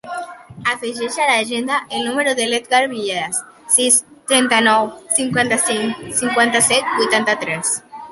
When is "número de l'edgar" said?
2.07-2.79